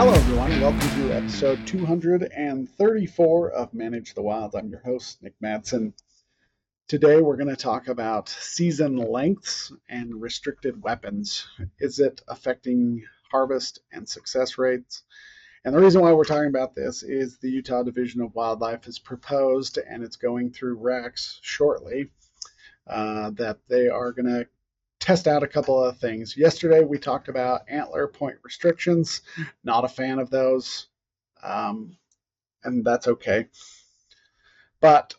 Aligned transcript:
Hello, 0.00 0.14
everyone, 0.14 0.60
welcome 0.62 0.88
to 1.02 1.12
episode 1.12 1.66
234 1.66 3.50
of 3.50 3.74
Manage 3.74 4.14
the 4.14 4.22
Wild. 4.22 4.54
I'm 4.54 4.70
your 4.70 4.80
host, 4.80 5.22
Nick 5.22 5.34
Madsen. 5.44 5.92
Today, 6.88 7.20
we're 7.20 7.36
going 7.36 7.54
to 7.54 7.62
talk 7.62 7.86
about 7.86 8.30
season 8.30 8.96
lengths 8.96 9.70
and 9.90 10.22
restricted 10.22 10.82
weapons. 10.82 11.46
Is 11.80 11.98
it 11.98 12.22
affecting 12.28 13.04
harvest 13.30 13.80
and 13.92 14.08
success 14.08 14.56
rates? 14.56 15.02
And 15.66 15.74
the 15.74 15.80
reason 15.80 16.00
why 16.00 16.14
we're 16.14 16.24
talking 16.24 16.48
about 16.48 16.74
this 16.74 17.02
is 17.02 17.36
the 17.36 17.50
Utah 17.50 17.82
Division 17.82 18.22
of 18.22 18.34
Wildlife 18.34 18.86
has 18.86 18.98
proposed, 18.98 19.76
and 19.76 20.02
it's 20.02 20.16
going 20.16 20.50
through 20.50 20.78
RACs 20.78 21.40
shortly, 21.42 22.10
uh, 22.86 23.32
that 23.32 23.58
they 23.68 23.90
are 23.90 24.12
going 24.12 24.28
to 24.28 24.48
test 25.00 25.26
out 25.26 25.42
a 25.42 25.48
couple 25.48 25.82
of 25.82 25.98
things. 25.98 26.36
Yesterday 26.36 26.84
we 26.84 26.98
talked 26.98 27.28
about 27.28 27.62
antler 27.68 28.06
point 28.06 28.36
restrictions. 28.44 29.22
Not 29.64 29.84
a 29.84 29.88
fan 29.88 30.18
of 30.18 30.30
those, 30.30 30.88
um, 31.42 31.96
and 32.62 32.84
that's 32.84 33.08
okay. 33.08 33.48
But 34.80 35.14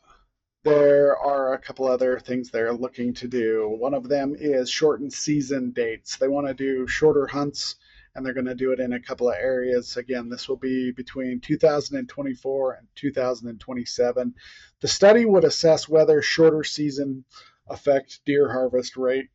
there 0.63 1.17
are 1.17 1.53
a 1.53 1.59
couple 1.59 1.87
other 1.87 2.19
things 2.19 2.49
they're 2.49 2.73
looking 2.73 3.15
to 3.15 3.27
do. 3.27 3.67
One 3.67 3.95
of 3.95 4.07
them 4.07 4.35
is 4.37 4.69
shortened 4.69 5.11
season 5.11 5.71
dates. 5.71 6.17
They 6.17 6.27
want 6.27 6.47
to 6.47 6.53
do 6.53 6.87
shorter 6.87 7.25
hunts 7.25 7.75
and 8.13 8.25
they're 8.25 8.33
going 8.33 8.45
to 8.45 8.55
do 8.55 8.71
it 8.71 8.79
in 8.79 8.93
a 8.93 8.99
couple 8.99 9.29
of 9.29 9.35
areas. 9.35 9.97
Again, 9.97 10.29
this 10.29 10.47
will 10.47 10.57
be 10.57 10.91
between 10.91 11.39
2024 11.39 12.73
and 12.73 12.87
2027. 12.95 14.35
The 14.81 14.87
study 14.87 15.25
would 15.25 15.45
assess 15.45 15.87
whether 15.87 16.21
shorter 16.21 16.63
season 16.63 17.23
affect 17.67 18.19
deer 18.25 18.51
harvest 18.51 18.97
rate 18.97 19.29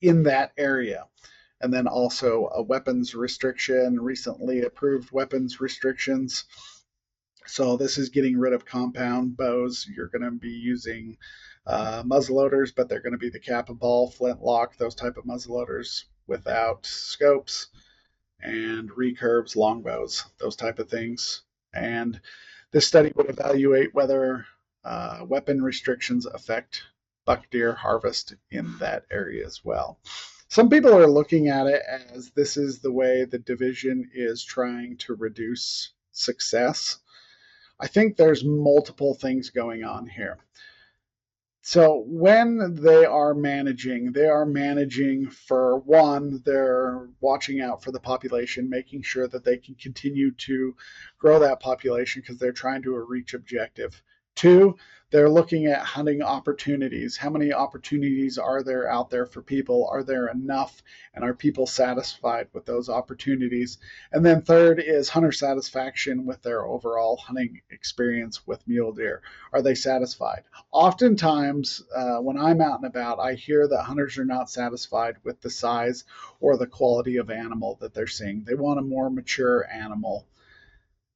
in 0.00 0.22
that 0.24 0.52
area. 0.56 1.04
And 1.60 1.72
then 1.72 1.86
also 1.86 2.50
a 2.54 2.62
weapons 2.62 3.14
restriction, 3.14 4.00
recently 4.00 4.62
approved 4.62 5.10
weapons 5.10 5.60
restrictions. 5.60 6.44
So 7.46 7.76
this 7.76 7.96
is 7.96 8.10
getting 8.10 8.36
rid 8.36 8.52
of 8.52 8.66
compound 8.66 9.36
bows. 9.36 9.88
You're 9.94 10.08
going 10.08 10.22
to 10.22 10.32
be 10.32 10.50
using 10.50 11.16
uh, 11.66 12.02
muzzleloaders, 12.02 12.74
but 12.74 12.88
they're 12.88 13.00
going 13.00 13.12
to 13.12 13.18
be 13.18 13.30
the 13.30 13.40
cap 13.40 13.68
and 13.68 13.78
ball, 13.78 14.10
flintlock, 14.10 14.76
those 14.76 14.94
type 14.94 15.16
of 15.16 15.24
muzzleloaders 15.24 16.04
without 16.26 16.84
scopes 16.84 17.68
and 18.40 18.90
recurves, 18.90 19.56
longbows, 19.56 20.24
those 20.38 20.56
type 20.56 20.78
of 20.78 20.90
things. 20.90 21.42
And 21.72 22.20
this 22.72 22.86
study 22.86 23.12
would 23.14 23.30
evaluate 23.30 23.94
whether 23.94 24.44
uh, 24.84 25.20
weapon 25.26 25.62
restrictions 25.62 26.26
affect 26.26 26.82
buck 27.26 27.50
deer 27.50 27.74
harvest 27.74 28.34
in 28.50 28.78
that 28.78 29.04
area 29.10 29.44
as 29.44 29.62
well. 29.62 29.98
Some 30.48 30.70
people 30.70 30.94
are 30.94 31.08
looking 31.08 31.48
at 31.48 31.66
it 31.66 31.82
as 31.86 32.30
this 32.30 32.56
is 32.56 32.78
the 32.78 32.92
way 32.92 33.24
the 33.24 33.38
division 33.38 34.08
is 34.14 34.44
trying 34.44 34.96
to 34.98 35.14
reduce 35.14 35.92
success. 36.12 36.98
I 37.78 37.88
think 37.88 38.16
there's 38.16 38.44
multiple 38.44 39.14
things 39.14 39.50
going 39.50 39.84
on 39.84 40.06
here. 40.06 40.38
So 41.62 42.04
when 42.06 42.76
they 42.76 43.04
are 43.04 43.34
managing, 43.34 44.12
they 44.12 44.28
are 44.28 44.46
managing 44.46 45.28
for 45.30 45.80
one, 45.80 46.40
they're 46.44 47.08
watching 47.20 47.60
out 47.60 47.82
for 47.82 47.90
the 47.90 47.98
population, 47.98 48.70
making 48.70 49.02
sure 49.02 49.26
that 49.26 49.42
they 49.44 49.56
can 49.56 49.74
continue 49.74 50.30
to 50.30 50.76
grow 51.18 51.40
that 51.40 51.58
population 51.58 52.22
because 52.22 52.38
they're 52.38 52.52
trying 52.52 52.82
to 52.82 52.92
reach 52.92 53.34
objective. 53.34 54.00
Two, 54.36 54.76
they're 55.10 55.30
looking 55.30 55.66
at 55.66 55.82
hunting 55.82 56.20
opportunities. 56.20 57.16
How 57.16 57.30
many 57.30 57.52
opportunities 57.52 58.38
are 58.38 58.64
there 58.64 58.90
out 58.90 59.08
there 59.08 59.24
for 59.24 59.40
people? 59.40 59.88
Are 59.90 60.02
there 60.02 60.26
enough? 60.26 60.82
And 61.14 61.24
are 61.24 61.32
people 61.32 61.66
satisfied 61.66 62.48
with 62.52 62.66
those 62.66 62.88
opportunities? 62.88 63.78
And 64.10 64.26
then 64.26 64.42
third 64.42 64.80
is 64.80 65.08
hunter 65.08 65.30
satisfaction 65.30 66.26
with 66.26 66.42
their 66.42 66.66
overall 66.66 67.16
hunting 67.16 67.60
experience 67.70 68.46
with 68.46 68.66
mule 68.66 68.92
deer. 68.92 69.22
Are 69.52 69.62
they 69.62 69.76
satisfied? 69.76 70.42
Oftentimes, 70.72 71.84
uh, 71.94 72.16
when 72.16 72.36
I'm 72.36 72.60
out 72.60 72.80
and 72.80 72.86
about, 72.86 73.20
I 73.20 73.34
hear 73.34 73.68
that 73.68 73.84
hunters 73.84 74.18
are 74.18 74.24
not 74.24 74.50
satisfied 74.50 75.16
with 75.22 75.40
the 75.40 75.50
size 75.50 76.04
or 76.40 76.56
the 76.56 76.66
quality 76.66 77.18
of 77.18 77.30
animal 77.30 77.78
that 77.80 77.94
they're 77.94 78.08
seeing. 78.08 78.42
They 78.42 78.54
want 78.54 78.80
a 78.80 78.82
more 78.82 79.08
mature 79.08 79.66
animal. 79.72 80.26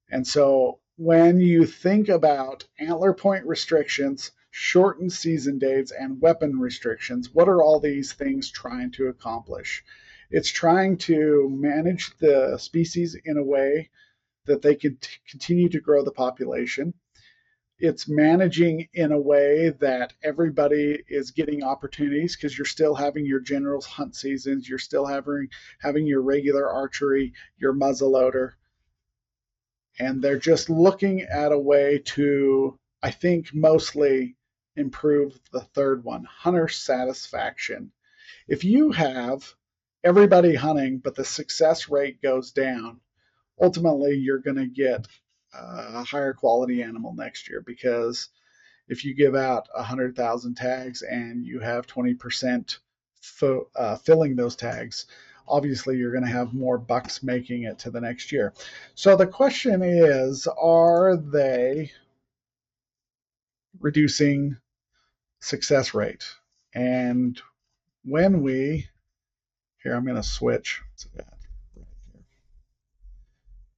And 0.09 0.27
so 0.27 0.78
when 1.00 1.41
you 1.41 1.65
think 1.65 2.11
about 2.11 2.66
antler 2.78 3.15
point 3.15 3.47
restrictions, 3.47 4.33
shortened 4.50 5.11
season 5.11 5.59
dates, 5.59 5.93
and 5.93 6.21
weapon 6.21 6.61
restrictions, 6.61 7.33
what 7.33 7.49
are 7.49 7.62
all 7.62 7.81
these 7.81 8.12
things 8.12 8.50
trying 8.50 8.91
to 8.91 9.09
accomplish? 9.09 9.83
It's 10.31 10.50
trying 10.50 10.99
to 10.99 11.49
manage 11.50 12.15
the 12.19 12.59
species 12.59 13.16
in 13.25 13.39
a 13.39 13.43
way 13.43 13.89
that 14.44 14.60
they 14.60 14.75
can 14.75 14.99
t- 14.99 15.09
continue 15.27 15.71
to 15.71 15.81
grow 15.81 16.05
the 16.05 16.12
population. 16.12 16.93
It's 17.78 18.06
managing 18.06 18.89
in 18.93 19.10
a 19.10 19.19
way 19.19 19.71
that 19.81 20.12
everybody 20.22 21.03
is 21.09 21.31
getting 21.31 21.62
opportunities 21.62 22.37
because 22.37 22.59
you're 22.59 22.66
still 22.66 22.94
having 22.94 23.25
your 23.25 23.41
general 23.41 23.81
hunt 23.81 24.15
seasons, 24.15 24.69
you're 24.69 24.78
still 24.78 25.06
having 25.06 25.49
having 25.81 26.06
your 26.06 26.21
regular 26.21 26.69
archery, 26.69 27.33
your 27.56 27.72
muzzleloader, 27.72 28.53
and 30.00 30.22
they're 30.22 30.38
just 30.38 30.71
looking 30.71 31.21
at 31.22 31.53
a 31.53 31.59
way 31.59 31.99
to, 31.99 32.78
I 33.03 33.11
think, 33.11 33.55
mostly 33.55 34.37
improve 34.77 35.38
the 35.53 35.61
third 35.61 36.03
one 36.05 36.25
hunter 36.25 36.69
satisfaction. 36.69 37.93
If 38.49 38.65
you 38.65 38.93
have 38.93 39.55
everybody 40.03 40.55
hunting, 40.55 40.99
but 40.99 41.15
the 41.15 41.25
success 41.25 41.89
rate 41.91 42.22
goes 42.22 42.50
down, 42.50 43.00
ultimately 43.60 44.16
you're 44.16 44.39
going 44.39 44.56
to 44.56 44.66
get 44.66 45.06
a 45.53 46.03
higher 46.05 46.33
quality 46.33 46.83
animal 46.83 47.15
next 47.15 47.49
year 47.49 47.62
because 47.65 48.28
if 48.89 49.05
you 49.05 49.15
give 49.15 49.34
out 49.34 49.69
100,000 49.75 50.55
tags 50.55 51.03
and 51.03 51.44
you 51.44 51.60
have 51.60 51.87
20% 51.87 52.78
fo- 53.21 53.69
uh, 53.77 53.97
filling 53.97 54.34
those 54.34 54.56
tags, 54.56 55.06
obviously 55.50 55.97
you're 55.97 56.12
going 56.12 56.25
to 56.25 56.31
have 56.31 56.55
more 56.55 56.78
bucks 56.78 57.22
making 57.22 57.65
it 57.65 57.78
to 57.81 57.91
the 57.91 58.00
next 58.00 58.33
year. 58.33 58.55
So 58.94 59.16
the 59.16 59.27
question 59.27 59.83
is 59.83 60.47
are 60.47 61.16
they 61.16 61.91
reducing 63.81 64.56
success 65.41 65.93
rate? 65.93 66.25
And 66.75 67.41
when 68.05 68.43
we, 68.43 68.87
here 69.83 69.94
I'm 69.94 70.05
going 70.05 70.16
to 70.16 70.22
switch. 70.22 70.81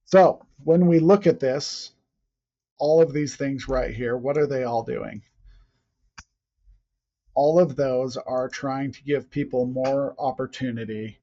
So 0.05 0.45
when 0.63 0.85
we 0.85 0.99
look 0.99 1.25
at 1.25 1.39
this, 1.39 1.91
all 2.77 3.01
of 3.01 3.13
these 3.13 3.35
things 3.35 3.67
right 3.67 3.93
here, 3.93 4.15
what 4.15 4.37
are 4.37 4.45
they 4.45 4.63
all 4.63 4.83
doing? 4.83 5.23
All 7.33 7.59
of 7.59 7.75
those 7.75 8.15
are 8.17 8.47
trying 8.47 8.91
to 8.91 9.03
give 9.03 9.31
people 9.31 9.65
more 9.65 10.13
opportunity 10.19 11.17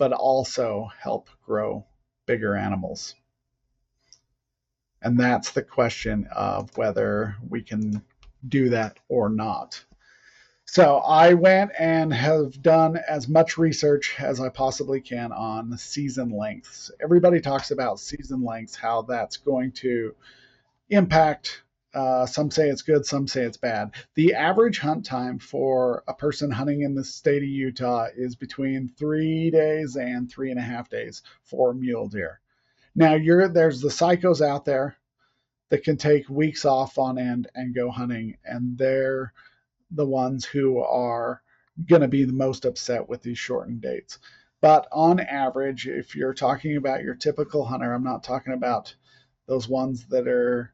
but 0.00 0.12
also 0.12 0.88
help 0.98 1.28
grow 1.44 1.84
bigger 2.24 2.56
animals. 2.56 3.14
And 5.02 5.20
that's 5.20 5.50
the 5.50 5.60
question 5.60 6.26
of 6.34 6.74
whether 6.78 7.36
we 7.46 7.60
can 7.60 8.02
do 8.48 8.70
that 8.70 8.96
or 9.10 9.28
not. 9.28 9.84
So 10.64 11.00
I 11.00 11.34
went 11.34 11.72
and 11.78 12.14
have 12.14 12.62
done 12.62 12.96
as 12.96 13.28
much 13.28 13.58
research 13.58 14.14
as 14.18 14.40
I 14.40 14.48
possibly 14.48 15.02
can 15.02 15.32
on 15.32 15.76
season 15.76 16.30
lengths. 16.30 16.90
Everybody 17.02 17.38
talks 17.38 17.70
about 17.70 18.00
season 18.00 18.42
lengths, 18.42 18.76
how 18.76 19.02
that's 19.02 19.36
going 19.36 19.72
to 19.72 20.14
impact 20.88 21.60
uh, 21.92 22.26
some 22.26 22.50
say 22.50 22.68
it's 22.68 22.82
good, 22.82 23.04
some 23.04 23.26
say 23.26 23.42
it's 23.42 23.56
bad. 23.56 23.92
The 24.14 24.34
average 24.34 24.78
hunt 24.78 25.04
time 25.04 25.38
for 25.38 26.04
a 26.06 26.14
person 26.14 26.50
hunting 26.50 26.82
in 26.82 26.94
the 26.94 27.04
state 27.04 27.42
of 27.42 27.48
Utah 27.48 28.08
is 28.16 28.36
between 28.36 28.88
three 28.88 29.50
days 29.50 29.96
and 29.96 30.30
three 30.30 30.50
and 30.50 30.58
a 30.60 30.62
half 30.62 30.88
days 30.88 31.22
for 31.42 31.74
mule 31.74 32.08
deer. 32.08 32.40
Now, 32.94 33.16
there's 33.48 33.80
the 33.80 33.88
psychos 33.88 34.40
out 34.40 34.64
there 34.64 34.96
that 35.70 35.84
can 35.84 35.96
take 35.96 36.28
weeks 36.28 36.64
off 36.64 36.98
on 36.98 37.18
end 37.18 37.48
and 37.54 37.74
go 37.74 37.90
hunting, 37.90 38.36
and 38.44 38.76
they're 38.76 39.32
the 39.90 40.06
ones 40.06 40.44
who 40.44 40.78
are 40.78 41.42
going 41.88 42.02
to 42.02 42.08
be 42.08 42.24
the 42.24 42.32
most 42.32 42.64
upset 42.64 43.08
with 43.08 43.22
these 43.22 43.38
shortened 43.38 43.80
dates. 43.80 44.18
But 44.60 44.86
on 44.92 45.20
average, 45.20 45.88
if 45.88 46.14
you're 46.14 46.34
talking 46.34 46.76
about 46.76 47.02
your 47.02 47.14
typical 47.14 47.64
hunter, 47.64 47.92
I'm 47.92 48.04
not 48.04 48.22
talking 48.22 48.52
about 48.52 48.94
those 49.46 49.68
ones 49.68 50.06
that 50.08 50.28
are 50.28 50.72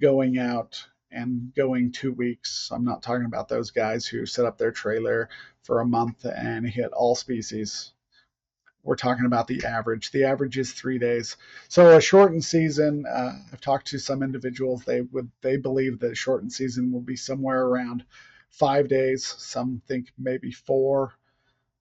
going 0.00 0.38
out 0.38 0.84
and 1.10 1.52
going 1.54 1.92
two 1.92 2.12
weeks. 2.12 2.70
I'm 2.72 2.84
not 2.84 3.02
talking 3.02 3.26
about 3.26 3.48
those 3.48 3.70
guys 3.70 4.06
who 4.06 4.26
set 4.26 4.44
up 4.44 4.58
their 4.58 4.72
trailer 4.72 5.28
for 5.62 5.80
a 5.80 5.86
month 5.86 6.24
and 6.24 6.68
hit 6.68 6.92
all 6.92 7.14
species. 7.14 7.92
We're 8.82 8.96
talking 8.96 9.26
about 9.26 9.48
the 9.48 9.64
average. 9.64 10.12
The 10.12 10.24
average 10.24 10.58
is 10.58 10.72
three 10.72 10.98
days. 10.98 11.36
So 11.68 11.96
a 11.96 12.00
shortened 12.00 12.44
season. 12.44 13.04
Uh, 13.04 13.32
I've 13.52 13.60
talked 13.60 13.88
to 13.88 13.98
some 13.98 14.22
individuals. 14.22 14.84
They 14.84 15.00
would 15.00 15.30
they 15.40 15.56
believe 15.56 15.98
that 16.00 16.16
shortened 16.16 16.52
season 16.52 16.92
will 16.92 17.00
be 17.00 17.16
somewhere 17.16 17.64
around 17.64 18.04
five 18.50 18.88
days. 18.88 19.26
Some 19.26 19.82
think 19.88 20.12
maybe 20.16 20.52
four, 20.52 21.14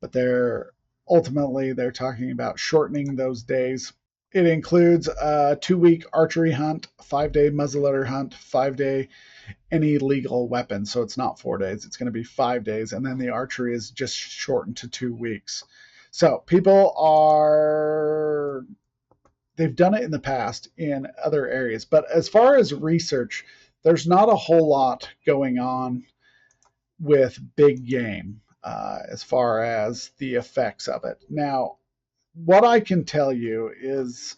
but 0.01 0.11
they're 0.13 0.71
ultimately 1.07 1.73
they're 1.73 1.91
talking 1.91 2.31
about 2.31 2.57
shortening 2.57 3.15
those 3.15 3.43
days 3.43 3.93
it 4.35 4.45
includes 4.45 5.07
a 5.07 5.57
two 5.61 5.77
week 5.77 6.03
archery 6.11 6.51
hunt, 6.51 6.87
five 7.01 7.31
day 7.31 7.49
muzzleloader 7.49 8.05
hunt, 8.05 8.33
five 8.33 8.75
day 8.75 9.07
any 9.71 9.97
legal 9.97 10.49
weapon. 10.49 10.85
So 10.85 11.01
it's 11.01 11.17
not 11.17 11.39
four 11.39 11.57
days, 11.57 11.85
it's 11.85 11.95
going 11.95 12.07
to 12.07 12.11
be 12.11 12.25
five 12.25 12.65
days. 12.65 12.91
And 12.91 13.05
then 13.05 13.17
the 13.17 13.29
archery 13.29 13.73
is 13.73 13.91
just 13.91 14.13
shortened 14.13 14.75
to 14.77 14.89
two 14.89 15.15
weeks. 15.15 15.63
So 16.11 16.43
people 16.45 16.93
are, 16.97 18.65
they've 19.55 19.75
done 19.75 19.93
it 19.93 20.03
in 20.03 20.11
the 20.11 20.19
past 20.19 20.67
in 20.77 21.07
other 21.23 21.47
areas. 21.47 21.85
But 21.85 22.11
as 22.11 22.27
far 22.27 22.57
as 22.57 22.73
research, 22.73 23.45
there's 23.83 24.05
not 24.05 24.27
a 24.27 24.35
whole 24.35 24.67
lot 24.67 25.07
going 25.25 25.59
on 25.59 26.03
with 26.99 27.39
big 27.55 27.85
game 27.87 28.41
uh, 28.65 28.99
as 29.09 29.23
far 29.23 29.63
as 29.63 30.11
the 30.17 30.35
effects 30.35 30.89
of 30.89 31.05
it. 31.05 31.23
Now, 31.29 31.77
what 32.35 32.65
I 32.65 32.79
can 32.79 33.05
tell 33.05 33.31
you 33.31 33.71
is 33.79 34.37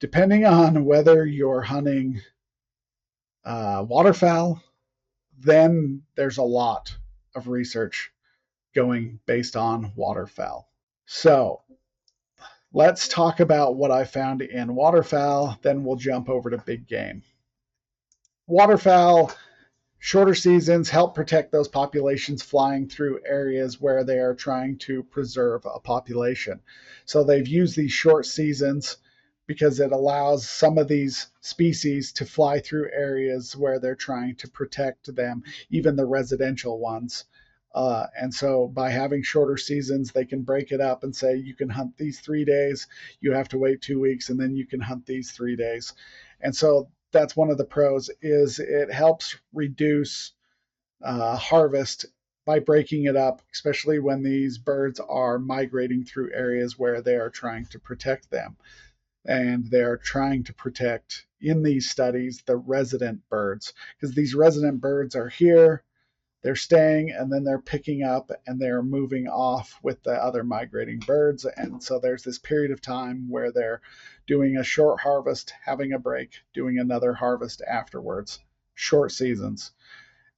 depending 0.00 0.44
on 0.44 0.84
whether 0.84 1.26
you're 1.26 1.60
hunting 1.60 2.20
uh, 3.44 3.84
waterfowl, 3.86 4.62
then 5.38 6.02
there's 6.16 6.38
a 6.38 6.42
lot 6.42 6.96
of 7.34 7.48
research 7.48 8.10
going 8.74 9.20
based 9.26 9.56
on 9.56 9.92
waterfowl. 9.94 10.68
So 11.06 11.62
let's 12.72 13.08
talk 13.08 13.40
about 13.40 13.76
what 13.76 13.90
I 13.90 14.04
found 14.04 14.42
in 14.42 14.74
waterfowl, 14.74 15.58
then 15.62 15.84
we'll 15.84 15.96
jump 15.96 16.28
over 16.28 16.50
to 16.50 16.58
big 16.58 16.86
game. 16.88 17.22
Waterfowl, 18.46 19.32
shorter 20.04 20.34
seasons 20.34 20.90
help 20.90 21.14
protect 21.14 21.50
those 21.50 21.66
populations 21.66 22.42
flying 22.42 22.86
through 22.86 23.18
areas 23.24 23.80
where 23.80 24.04
they 24.04 24.18
are 24.18 24.34
trying 24.34 24.76
to 24.76 25.02
preserve 25.04 25.64
a 25.64 25.80
population. 25.80 26.60
So 27.06 27.24
they've 27.24 27.48
used 27.48 27.74
these 27.74 27.92
short 27.92 28.26
seasons 28.26 28.98
because 29.46 29.80
it 29.80 29.92
allows 29.92 30.46
some 30.46 30.76
of 30.76 30.88
these 30.88 31.28
species 31.40 32.12
to 32.12 32.26
fly 32.26 32.60
through 32.60 32.90
areas 32.92 33.56
where 33.56 33.80
they're 33.80 33.94
trying 33.94 34.36
to 34.36 34.50
protect 34.50 35.16
them, 35.16 35.42
even 35.70 35.96
the 35.96 36.04
residential 36.04 36.78
ones. 36.78 37.24
Uh, 37.74 38.06
and 38.14 38.32
so 38.34 38.68
by 38.68 38.90
having 38.90 39.22
shorter 39.22 39.56
seasons, 39.56 40.12
they 40.12 40.26
can 40.26 40.42
break 40.42 40.70
it 40.70 40.82
up 40.82 41.02
and 41.02 41.16
say, 41.16 41.34
you 41.34 41.54
can 41.54 41.70
hunt 41.70 41.96
these 41.96 42.20
three 42.20 42.44
days, 42.44 42.88
you 43.22 43.32
have 43.32 43.48
to 43.48 43.56
wait 43.56 43.80
two 43.80 44.00
weeks, 44.00 44.28
and 44.28 44.38
then 44.38 44.54
you 44.54 44.66
can 44.66 44.80
hunt 44.80 45.06
these 45.06 45.30
three 45.30 45.56
days. 45.56 45.94
And 46.42 46.54
so 46.54 46.90
that's 47.14 47.36
one 47.36 47.50
of 47.50 47.56
the 47.56 47.64
pros 47.64 48.10
is 48.20 48.58
it 48.58 48.92
helps 48.92 49.38
reduce 49.54 50.32
uh, 51.02 51.36
harvest 51.36 52.06
by 52.44 52.58
breaking 52.58 53.04
it 53.04 53.16
up, 53.16 53.40
especially 53.52 53.98
when 53.98 54.22
these 54.22 54.58
birds 54.58 55.00
are 55.00 55.38
migrating 55.38 56.04
through 56.04 56.34
areas 56.34 56.78
where 56.78 57.00
they 57.00 57.14
are 57.14 57.30
trying 57.30 57.64
to 57.66 57.78
protect 57.78 58.30
them. 58.30 58.56
And 59.24 59.64
they're 59.70 59.96
trying 59.96 60.44
to 60.44 60.52
protect 60.52 61.24
in 61.40 61.62
these 61.62 61.88
studies 61.88 62.42
the 62.44 62.56
resident 62.56 63.26
birds 63.30 63.72
because 63.96 64.14
these 64.14 64.34
resident 64.34 64.82
birds 64.82 65.16
are 65.16 65.30
here 65.30 65.82
they're 66.44 66.54
staying 66.54 67.10
and 67.10 67.32
then 67.32 67.42
they're 67.42 67.58
picking 67.58 68.04
up 68.04 68.30
and 68.46 68.60
they're 68.60 68.82
moving 68.82 69.26
off 69.26 69.80
with 69.82 70.02
the 70.04 70.12
other 70.12 70.44
migrating 70.44 71.00
birds. 71.00 71.44
And 71.44 71.82
so 71.82 71.98
there's 71.98 72.22
this 72.22 72.38
period 72.38 72.70
of 72.70 72.80
time 72.80 73.28
where 73.28 73.50
they're 73.50 73.80
doing 74.26 74.56
a 74.56 74.64
short 74.64 75.00
harvest 75.00 75.52
having 75.64 75.92
a 75.92 75.98
break 75.98 76.34
doing 76.52 76.78
another 76.78 77.14
harvest 77.14 77.62
afterwards. 77.66 78.38
Short 78.74 79.10
seasons. 79.10 79.72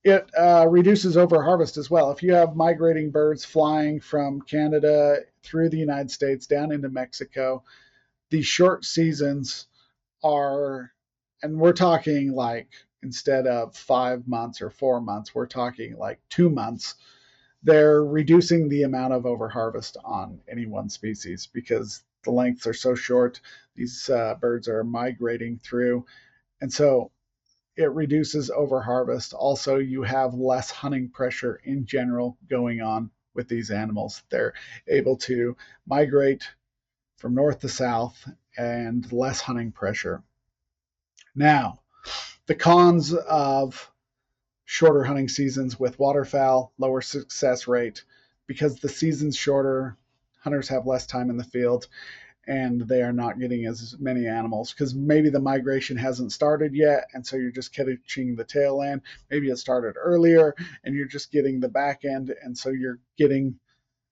It 0.05 0.31
uh, 0.39 0.67
reduces 0.71 1.17
overharvest 1.17 1.77
as 1.77 1.91
well. 1.91 2.13
If 2.13 2.23
you 2.23 2.33
have 2.35 2.55
migrating 2.55 3.11
birds 3.11 3.45
flying 3.45 4.01
from 4.01 4.41
canada 4.43 5.19
through 5.43 5.71
the 5.71 5.79
united 5.79 6.11
states 6.11 6.47
down 6.47 6.71
into 6.71 6.89
mexico 6.89 7.65
these 8.31 8.47
short 8.47 8.85
seasons 8.85 9.67
are, 10.23 10.93
and 11.43 11.59
we're 11.59 11.73
talking 11.73 12.33
like 12.33 12.69
instead 13.03 13.47
of 13.47 13.77
five 13.77 14.27
months 14.27 14.61
or 14.61 14.71
four 14.71 15.01
months, 15.01 15.35
we're 15.35 15.47
talking 15.47 15.97
like 15.97 16.21
two 16.29 16.51
months. 16.51 16.95
They're 17.63 18.05
reducing 18.05 18.69
the 18.69 18.83
amount 18.83 19.13
of 19.13 19.25
overharvest 19.25 19.97
on 20.05 20.41
any 20.49 20.67
one 20.67 20.89
species 20.89 21.49
because 21.53 22.03
the 22.25 22.31
lengths 22.31 22.67
are 22.67 22.75
so 22.75 22.95
short. 22.95 23.41
These 23.75 24.11
uh, 24.11 24.35
birds 24.41 24.69
are 24.69 24.85
migrating 24.85 25.59
through. 25.59 26.07
And 26.61 26.73
so 26.73 27.11
it 27.77 27.93
reduces 27.93 28.51
overharvest. 28.51 29.35
Also, 29.35 29.77
you 29.77 30.03
have 30.03 30.35
less 30.35 30.71
hunting 30.71 31.11
pressure 31.11 31.61
in 31.65 31.85
general 31.85 32.39
going 32.49 32.81
on 32.81 33.11
with 33.35 33.49
these 33.49 33.71
animals. 33.71 34.23
They're 34.31 34.55
able 34.89 35.17
to 35.19 35.57
migrate 35.87 36.45
from 37.19 37.35
north 37.35 37.61
to 37.61 37.69
south 37.69 38.29
and 38.57 39.11
less 39.13 39.41
hunting 39.41 39.73
pressure. 39.73 40.23
Now, 41.35 41.81
the 42.47 42.55
cons 42.55 43.13
of 43.13 43.91
shorter 44.65 45.05
hunting 45.05 45.29
seasons 45.29 45.79
with 45.79 45.99
waterfowl, 45.99 46.73
lower 46.79 47.01
success 47.01 47.69
rate 47.69 48.05
because 48.47 48.77
the 48.77 48.89
season's 48.89 49.37
shorter, 49.37 49.97
hunters 50.41 50.69
have 50.69 50.87
less 50.87 51.07
time 51.07 51.31
in 51.31 51.37
the 51.37 51.45
field 51.45 51.89
and 52.47 52.83
they 52.83 53.03
are 53.03 53.13
not 53.13 53.39
getting 53.41 53.67
as 53.67 53.97
many 53.99 54.27
animals 54.27 54.73
because 54.73 54.95
maybe 54.95 55.31
the 55.31 55.41
migration 55.41 55.97
hasn't 55.97 56.33
started 56.33 56.75
yet 56.75 57.07
and 57.13 57.27
so 57.27 57.37
you're 57.37 57.51
just 57.51 57.75
catching 57.75 58.37
the 58.37 58.45
tail 58.45 58.83
end 58.83 59.01
maybe 59.31 59.49
it 59.49 59.57
started 59.57 59.97
earlier 59.99 60.55
and 60.85 60.95
you're 60.95 61.09
just 61.09 61.33
getting 61.33 61.59
the 61.59 61.69
back 61.69 62.05
end 62.05 62.33
and 62.43 62.57
so 62.57 62.71
you're 62.71 63.01
getting 63.19 63.59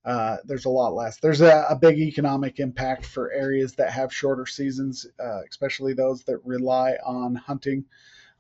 uh, 0.05 0.37
there's 0.45 0.67
a 0.67 0.71
lot 0.71 0.93
less. 0.95 1.17
There's 1.17 1.41
a, 1.41 1.65
a, 1.71 1.77
big 1.77 1.99
economic 1.99 2.61
impact 2.61 3.07
for 3.07 3.33
areas 3.33 3.73
that 3.77 3.91
have 3.91 4.13
shorter 4.13 4.45
seasons, 4.45 5.07
uh, 5.19 5.41
especially 5.49 5.95
those 5.95 6.25
that 6.25 6.45
rely 6.45 6.99
on 7.07 7.35
hunting. 7.35 7.87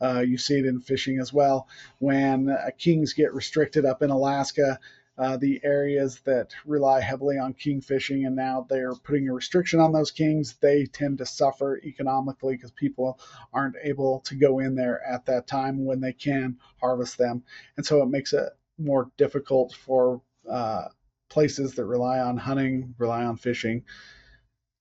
Uh, 0.04 0.20
you 0.20 0.36
see 0.36 0.58
it 0.58 0.66
in 0.66 0.80
fishing 0.80 1.18
as 1.18 1.32
well. 1.32 1.66
When 1.98 2.50
uh, 2.50 2.70
kings 2.76 3.14
get 3.14 3.32
restricted 3.32 3.86
up 3.86 4.02
in 4.02 4.10
Alaska, 4.10 4.78
uh, 5.16 5.36
the 5.36 5.60
areas 5.62 6.20
that 6.24 6.52
rely 6.66 7.00
heavily 7.00 7.38
on 7.38 7.54
king 7.54 7.80
fishing 7.80 8.26
and 8.26 8.36
now 8.36 8.66
they're 8.68 8.94
putting 8.96 9.28
a 9.28 9.32
restriction 9.32 9.80
on 9.80 9.92
those 9.92 10.10
kings, 10.10 10.56
they 10.60 10.84
tend 10.86 11.18
to 11.18 11.26
suffer 11.26 11.80
economically 11.84 12.54
because 12.54 12.72
people 12.72 13.18
aren't 13.52 13.76
able 13.82 14.20
to 14.20 14.34
go 14.34 14.58
in 14.58 14.74
there 14.74 15.00
at 15.06 15.24
that 15.26 15.46
time 15.46 15.84
when 15.84 16.00
they 16.00 16.12
can 16.12 16.58
harvest 16.80 17.16
them. 17.16 17.44
And 17.76 17.86
so 17.86 18.02
it 18.02 18.08
makes 18.08 18.32
it 18.32 18.48
more 18.76 19.10
difficult 19.16 19.72
for 19.72 20.20
uh, 20.50 20.88
places 21.30 21.74
that 21.74 21.84
rely 21.86 22.18
on 22.18 22.36
hunting, 22.36 22.94
rely 22.98 23.24
on 23.24 23.36
fishing, 23.36 23.84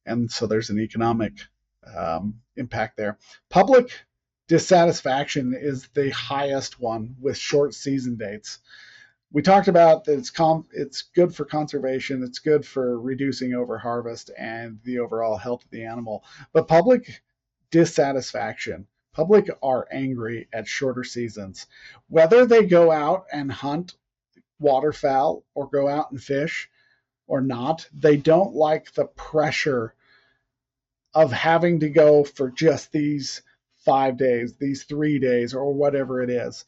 and 0.05 0.29
so 0.29 0.47
there's 0.47 0.69
an 0.69 0.79
economic 0.79 1.33
um, 1.95 2.41
impact 2.57 2.97
there. 2.97 3.17
Public 3.49 3.91
dissatisfaction 4.47 5.53
is 5.57 5.87
the 5.93 6.09
highest 6.11 6.79
one 6.79 7.15
with 7.19 7.37
short 7.37 7.73
season 7.73 8.15
dates. 8.17 8.59
We 9.31 9.41
talked 9.41 9.67
about 9.67 10.03
that 10.05 10.17
it's 10.17 10.29
com- 10.29 10.67
it's 10.71 11.01
good 11.01 11.33
for 11.35 11.45
conservation, 11.45 12.23
it's 12.23 12.39
good 12.39 12.65
for 12.65 12.99
reducing 12.99 13.51
overharvest 13.51 14.29
and 14.37 14.79
the 14.83 14.99
overall 14.99 15.37
health 15.37 15.63
of 15.63 15.71
the 15.71 15.85
animal. 15.85 16.23
But 16.53 16.67
public 16.67 17.21
dissatisfaction, 17.71 18.87
public 19.13 19.49
are 19.63 19.87
angry 19.91 20.47
at 20.53 20.67
shorter 20.67 21.03
seasons. 21.03 21.65
Whether 22.07 22.45
they 22.45 22.65
go 22.65 22.91
out 22.91 23.25
and 23.31 23.51
hunt 23.51 23.95
waterfowl 24.59 25.43
or 25.53 25.69
go 25.69 25.87
out 25.87 26.11
and 26.11 26.21
fish 26.21 26.69
or 27.27 27.41
not. 27.41 27.87
They 27.93 28.17
don't 28.17 28.53
like 28.53 28.93
the 28.93 29.05
pressure 29.05 29.93
of 31.13 31.31
having 31.31 31.79
to 31.81 31.89
go 31.89 32.23
for 32.23 32.49
just 32.49 32.91
these 32.91 33.43
five 33.83 34.17
days, 34.17 34.55
these 34.55 34.83
three 34.83 35.19
days, 35.19 35.53
or 35.53 35.73
whatever 35.73 36.21
it 36.21 36.29
is. 36.29 36.65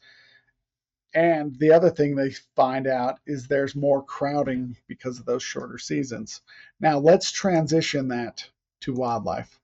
And 1.14 1.58
the 1.58 1.72
other 1.72 1.90
thing 1.90 2.14
they 2.14 2.30
find 2.54 2.86
out 2.86 3.20
is 3.26 3.46
there's 3.46 3.74
more 3.74 4.04
crowding 4.04 4.76
because 4.86 5.18
of 5.18 5.24
those 5.24 5.42
shorter 5.42 5.78
seasons. 5.78 6.42
Now, 6.78 6.98
let's 6.98 7.32
transition 7.32 8.08
that 8.08 8.48
to 8.80 8.92
wildlife. 8.92 9.58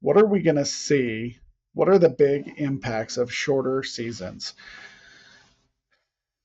What 0.00 0.16
are 0.16 0.26
we 0.26 0.42
going 0.42 0.56
to 0.56 0.64
see? 0.64 1.38
What 1.74 1.88
are 1.88 1.98
the 1.98 2.08
big 2.08 2.54
impacts 2.56 3.18
of 3.18 3.32
shorter 3.32 3.82
seasons? 3.82 4.54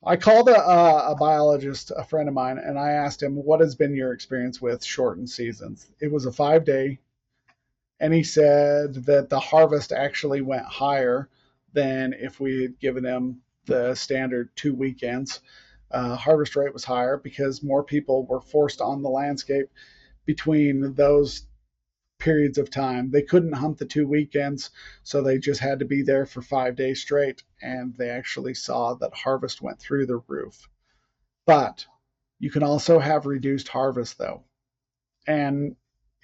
I 0.05 0.17
called 0.17 0.49
a, 0.49 1.09
a, 1.09 1.15
biologist, 1.15 1.91
a 1.95 2.03
friend 2.03 2.29
of 2.29 2.35
mine, 2.35 2.59
and 2.59 2.77
I 2.77 2.91
asked 2.91 3.23
him, 3.23 3.35
What 3.35 3.61
has 3.61 3.73
been 3.73 3.95
your 3.95 4.13
experience 4.13 4.61
with 4.61 4.83
shortened 4.83 5.31
seasons? 5.31 5.87
It 5.99 6.11
was 6.11 6.27
a 6.27 6.31
five 6.31 6.63
day, 6.63 6.99
and 7.99 8.13
he 8.13 8.23
said 8.23 9.05
that 9.05 9.29
the 9.29 9.39
harvest 9.39 9.91
actually 9.91 10.41
went 10.41 10.65
higher 10.65 11.29
than 11.73 12.13
if 12.13 12.39
we 12.39 12.61
had 12.61 12.79
given 12.79 13.03
him 13.03 13.41
the 13.65 13.95
standard 13.95 14.49
two 14.55 14.73
weekends. 14.73 15.41
Uh, 15.91 16.15
harvest 16.15 16.55
rate 16.55 16.73
was 16.73 16.83
higher 16.83 17.17
because 17.17 17.63
more 17.63 17.83
people 17.83 18.25
were 18.25 18.41
forced 18.41 18.81
on 18.81 19.01
the 19.01 19.09
landscape 19.09 19.69
between 20.25 20.93
those 20.95 21.45
periods 22.19 22.57
of 22.57 22.69
time. 22.69 23.11
They 23.11 23.21
couldn't 23.21 23.53
hunt 23.53 23.77
the 23.77 23.85
two 23.85 24.07
weekends, 24.07 24.71
so 25.03 25.21
they 25.21 25.37
just 25.37 25.59
had 25.59 25.79
to 25.79 25.85
be 25.85 26.01
there 26.01 26.25
for 26.25 26.41
five 26.41 26.75
days 26.75 27.01
straight, 27.01 27.43
and 27.61 27.95
they 27.95 28.09
actually 28.09 28.53
saw 28.53 28.93
that 28.95 29.13
harvest 29.13 29.61
went 29.61 29.79
through 29.79 30.07
the 30.07 30.21
roof. 30.27 30.67
But 31.45 31.85
you 32.39 32.49
can 32.49 32.63
also 32.63 32.99
have 32.99 33.25
reduced 33.25 33.67
harvest, 33.67 34.17
though. 34.17 34.43
And 35.27 35.75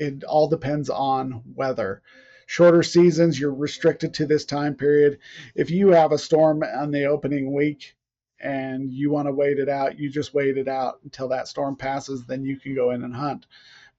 it 0.02 0.24
all 0.24 0.48
depends 0.48 0.90
on 0.90 1.44
weather. 1.54 2.02
Shorter 2.48 2.82
seasons, 2.82 3.40
you're 3.40 3.54
restricted 3.54 4.16
to 4.16 4.26
this 4.26 4.46
time 4.46 4.74
period. 4.74 5.20
If 5.54 5.70
you 5.70 5.90
have 5.90 6.12
a 6.12 6.18
storm 6.18 6.64
on 6.64 6.90
the 6.90 7.06
opening 7.06 7.54
week 7.54 7.96
and 8.40 8.92
you 8.92 9.12
want 9.12 9.28
to 9.28 9.32
wait 9.32 9.60
it 9.60 9.70
out, 9.70 10.00
you 10.00 10.10
just 10.10 10.34
wait 10.34 10.58
it 10.58 10.68
out 10.68 11.00
until 11.04 11.28
that 11.28 11.48
storm 11.48 11.76
passes, 11.76 12.26
then 12.26 12.44
you 12.44 12.60
can 12.60 12.74
go 12.74 12.90
in 12.90 13.04
and 13.04 13.16
hunt. 13.16 13.46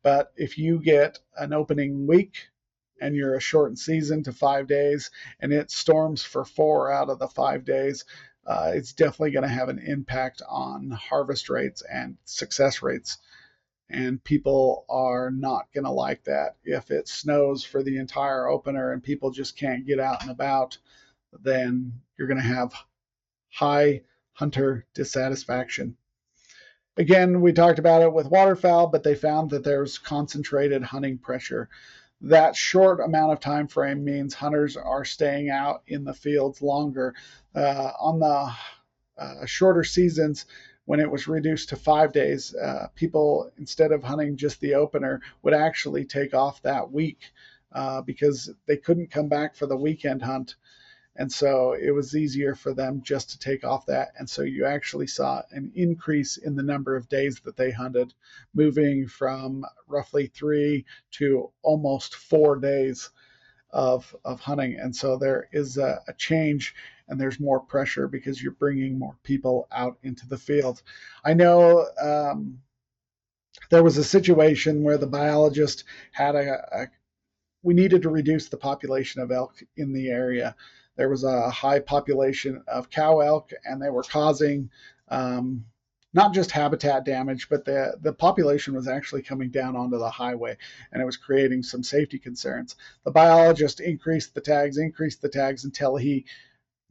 But 0.02 0.32
if 0.36 0.58
you 0.58 0.80
get 0.80 1.20
an 1.38 1.52
opening 1.52 2.08
week 2.08 2.48
and 3.00 3.14
you're 3.14 3.36
a 3.36 3.40
shortened 3.40 3.78
season 3.78 4.24
to 4.24 4.32
five 4.32 4.66
days 4.66 5.08
and 5.38 5.52
it 5.52 5.70
storms 5.70 6.24
for 6.24 6.44
four 6.44 6.90
out 6.90 7.10
of 7.10 7.20
the 7.20 7.28
five 7.28 7.64
days, 7.64 8.04
uh, 8.44 8.72
it's 8.74 8.92
definitely 8.92 9.30
going 9.30 9.44
to 9.44 9.48
have 9.48 9.68
an 9.68 9.78
impact 9.78 10.42
on 10.48 10.90
harvest 10.90 11.48
rates 11.48 11.80
and 11.88 12.16
success 12.24 12.82
rates. 12.82 13.18
And 13.92 14.24
people 14.24 14.86
are 14.88 15.30
not 15.30 15.66
going 15.74 15.84
to 15.84 15.90
like 15.90 16.24
that. 16.24 16.56
If 16.64 16.90
it 16.90 17.08
snows 17.08 17.62
for 17.62 17.82
the 17.82 17.98
entire 17.98 18.48
opener 18.48 18.92
and 18.92 19.02
people 19.02 19.30
just 19.30 19.56
can't 19.56 19.86
get 19.86 20.00
out 20.00 20.22
and 20.22 20.30
about, 20.30 20.78
then 21.42 21.92
you're 22.16 22.26
going 22.28 22.40
to 22.40 22.42
have 22.42 22.72
high 23.50 24.00
hunter 24.32 24.86
dissatisfaction. 24.94 25.96
Again, 26.96 27.42
we 27.42 27.52
talked 27.52 27.78
about 27.78 28.02
it 28.02 28.12
with 28.12 28.30
waterfowl, 28.30 28.88
but 28.88 29.02
they 29.02 29.14
found 29.14 29.50
that 29.50 29.64
there's 29.64 29.98
concentrated 29.98 30.82
hunting 30.82 31.18
pressure. 31.18 31.68
That 32.22 32.56
short 32.56 33.00
amount 33.00 33.32
of 33.32 33.40
time 33.40 33.66
frame 33.66 34.04
means 34.04 34.32
hunters 34.32 34.76
are 34.76 35.04
staying 35.04 35.50
out 35.50 35.82
in 35.86 36.04
the 36.04 36.14
fields 36.14 36.62
longer. 36.62 37.14
Uh, 37.54 37.90
on 37.98 38.20
the 38.20 38.52
uh, 39.18 39.46
shorter 39.46 39.84
seasons, 39.84 40.46
when 40.84 41.00
it 41.00 41.10
was 41.10 41.28
reduced 41.28 41.68
to 41.68 41.76
five 41.76 42.12
days, 42.12 42.54
uh, 42.54 42.88
people, 42.94 43.50
instead 43.58 43.92
of 43.92 44.02
hunting 44.02 44.36
just 44.36 44.60
the 44.60 44.74
opener, 44.74 45.20
would 45.42 45.54
actually 45.54 46.04
take 46.04 46.34
off 46.34 46.62
that 46.62 46.90
week 46.90 47.32
uh, 47.72 48.02
because 48.02 48.50
they 48.66 48.76
couldn't 48.76 49.10
come 49.10 49.28
back 49.28 49.54
for 49.54 49.66
the 49.66 49.76
weekend 49.76 50.22
hunt. 50.22 50.56
And 51.14 51.30
so 51.30 51.74
it 51.74 51.90
was 51.90 52.16
easier 52.16 52.54
for 52.54 52.72
them 52.72 53.02
just 53.04 53.30
to 53.30 53.38
take 53.38 53.64
off 53.64 53.86
that. 53.86 54.12
And 54.18 54.28
so 54.28 54.42
you 54.42 54.64
actually 54.64 55.06
saw 55.06 55.42
an 55.50 55.70
increase 55.74 56.38
in 56.38 56.56
the 56.56 56.62
number 56.62 56.96
of 56.96 57.08
days 57.08 57.40
that 57.44 57.56
they 57.56 57.70
hunted, 57.70 58.14
moving 58.54 59.06
from 59.06 59.64
roughly 59.86 60.28
three 60.28 60.86
to 61.12 61.50
almost 61.62 62.14
four 62.14 62.56
days 62.56 63.10
of, 63.70 64.16
of 64.24 64.40
hunting. 64.40 64.78
And 64.80 64.96
so 64.96 65.18
there 65.18 65.48
is 65.52 65.76
a, 65.76 66.02
a 66.08 66.14
change 66.14 66.74
and 67.08 67.20
there's 67.20 67.40
more 67.40 67.60
pressure 67.60 68.08
because 68.08 68.42
you're 68.42 68.52
bringing 68.52 68.98
more 68.98 69.16
people 69.22 69.68
out 69.72 69.98
into 70.02 70.26
the 70.28 70.38
field. 70.38 70.82
I 71.24 71.34
know 71.34 71.86
um, 72.00 72.58
there 73.70 73.82
was 73.82 73.98
a 73.98 74.04
situation 74.04 74.82
where 74.82 74.98
the 74.98 75.06
biologist 75.06 75.84
had 76.12 76.34
a, 76.34 76.80
a 76.82 76.86
we 77.64 77.74
needed 77.74 78.02
to 78.02 78.10
reduce 78.10 78.48
the 78.48 78.56
population 78.56 79.20
of 79.20 79.30
elk 79.30 79.62
in 79.76 79.92
the 79.92 80.08
area 80.08 80.56
there 80.96 81.08
was 81.08 81.24
a 81.24 81.50
high 81.50 81.80
population 81.80 82.62
of 82.68 82.90
cow 82.90 83.20
elk, 83.20 83.50
and 83.64 83.80
they 83.80 83.90
were 83.90 84.02
causing 84.02 84.70
um, 85.08 85.64
not 86.12 86.34
just 86.34 86.50
habitat 86.50 87.04
damage, 87.04 87.48
but 87.48 87.64
the, 87.64 87.96
the 88.02 88.12
population 88.12 88.74
was 88.74 88.86
actually 88.86 89.22
coming 89.22 89.50
down 89.50 89.74
onto 89.74 89.98
the 89.98 90.10
highway 90.10 90.56
and 90.92 91.00
it 91.00 91.06
was 91.06 91.16
creating 91.16 91.62
some 91.62 91.82
safety 91.82 92.18
concerns. 92.18 92.76
The 93.04 93.10
biologist 93.10 93.80
increased 93.80 94.34
the 94.34 94.42
tags, 94.42 94.76
increased 94.76 95.22
the 95.22 95.30
tags 95.30 95.64
until 95.64 95.96
he 95.96 96.26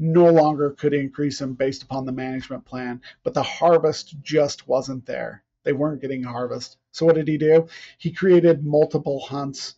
no 0.02 0.26
longer 0.26 0.72
could 0.72 0.94
increase 0.94 1.40
them 1.40 1.54
based 1.54 1.84
upon 1.84 2.06
the 2.06 2.12
management 2.12 2.66
plan, 2.66 3.00
but 3.24 3.34
the 3.34 3.44
harvest 3.44 4.16
just 4.22 4.68
wasn't 4.68 5.06
there. 5.06 5.44
They 5.64 5.74
weren't 5.74 6.02
getting 6.02 6.24
harvest. 6.24 6.78
So 6.92 7.06
what 7.06 7.16
did 7.16 7.28
he 7.28 7.38
do? 7.38 7.68
He 8.00 8.12
created 8.12 8.66
multiple 8.66 9.20
hunts 9.20 9.76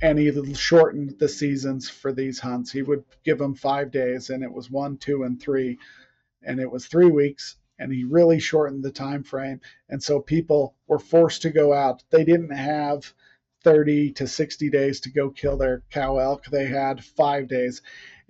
and 0.00 0.18
he 0.18 0.54
shortened 0.54 1.18
the 1.18 1.28
seasons 1.28 1.88
for 1.88 2.12
these 2.12 2.40
hunts. 2.40 2.72
He 2.72 2.82
would 2.82 3.04
give 3.22 3.38
them 3.38 3.54
five 3.54 3.92
days, 3.92 4.30
and 4.30 4.42
it 4.42 4.52
was 4.52 4.68
one, 4.68 4.96
two, 4.96 5.22
and 5.22 5.40
three, 5.40 5.78
and 6.42 6.58
it 6.58 6.70
was 6.70 6.86
three 6.86 7.08
weeks. 7.08 7.56
And 7.78 7.92
he 7.92 8.04
really 8.04 8.40
shortened 8.40 8.82
the 8.82 8.90
time 8.90 9.22
frame, 9.22 9.60
and 9.88 10.02
so 10.02 10.20
people 10.20 10.74
were 10.88 10.98
forced 10.98 11.42
to 11.42 11.50
go 11.50 11.72
out. 11.72 12.02
They 12.10 12.24
didn't 12.24 12.50
have 12.50 13.12
30 13.62 14.12
to 14.12 14.26
60 14.26 14.70
days 14.70 15.00
to 15.00 15.10
go 15.10 15.30
kill 15.30 15.56
their 15.56 15.82
cow 15.90 16.18
elk. 16.18 16.46
They 16.46 16.66
had 16.66 17.04
five 17.04 17.46
days, 17.46 17.80